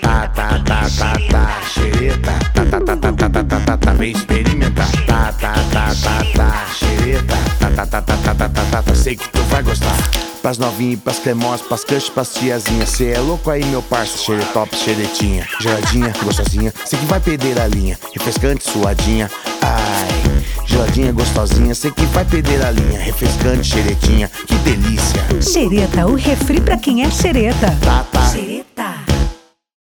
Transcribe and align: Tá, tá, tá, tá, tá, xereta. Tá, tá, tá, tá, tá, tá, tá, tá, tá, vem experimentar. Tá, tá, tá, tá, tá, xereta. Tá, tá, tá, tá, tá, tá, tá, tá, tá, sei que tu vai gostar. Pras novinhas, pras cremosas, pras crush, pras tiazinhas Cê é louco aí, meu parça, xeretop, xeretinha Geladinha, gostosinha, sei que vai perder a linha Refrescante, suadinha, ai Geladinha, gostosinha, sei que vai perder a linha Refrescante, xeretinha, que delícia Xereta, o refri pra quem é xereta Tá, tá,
Tá, 0.00 0.26
tá, 0.34 0.60
tá, 0.66 0.88
tá, 0.98 1.12
tá, 1.30 1.62
xereta. 1.62 2.32
Tá, 2.52 2.64
tá, 2.64 2.80
tá, 2.80 2.96
tá, 2.96 3.12
tá, 3.12 3.28
tá, 3.28 3.44
tá, 3.44 3.60
tá, 3.60 3.76
tá, 3.76 3.92
vem 3.92 4.10
experimentar. 4.10 4.90
Tá, 5.06 5.32
tá, 5.32 5.54
tá, 5.72 5.94
tá, 6.02 6.24
tá, 6.34 6.66
xereta. 6.74 7.36
Tá, 7.60 7.70
tá, 7.70 7.86
tá, 7.86 8.02
tá, 8.02 8.16
tá, 8.16 8.34
tá, 8.34 8.48
tá, 8.48 8.64
tá, 8.72 8.82
tá, 8.82 8.94
sei 8.96 9.14
que 9.14 9.28
tu 9.28 9.40
vai 9.44 9.62
gostar. 9.62 9.96
Pras 10.42 10.58
novinhas, 10.58 10.98
pras 10.98 11.20
cremosas, 11.20 11.62
pras 11.62 11.84
crush, 11.84 12.10
pras 12.10 12.34
tiazinhas 12.34 12.88
Cê 12.90 13.12
é 13.12 13.18
louco 13.18 13.50
aí, 13.50 13.64
meu 13.66 13.82
parça, 13.82 14.16
xeretop, 14.18 14.74
xeretinha 14.74 15.46
Geladinha, 15.60 16.12
gostosinha, 16.22 16.72
sei 16.84 16.98
que 16.98 17.06
vai 17.06 17.18
perder 17.18 17.60
a 17.60 17.66
linha 17.66 17.98
Refrescante, 18.14 18.62
suadinha, 18.62 19.28
ai 19.60 20.44
Geladinha, 20.64 21.10
gostosinha, 21.12 21.74
sei 21.74 21.90
que 21.90 22.04
vai 22.06 22.24
perder 22.24 22.64
a 22.64 22.70
linha 22.70 23.00
Refrescante, 23.00 23.66
xeretinha, 23.66 24.30
que 24.46 24.54
delícia 24.58 25.26
Xereta, 25.42 26.06
o 26.06 26.14
refri 26.14 26.60
pra 26.60 26.76
quem 26.78 27.02
é 27.02 27.10
xereta 27.10 27.76
Tá, 27.82 28.06
tá, 28.12 28.30